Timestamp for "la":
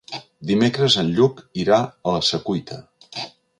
2.17-2.25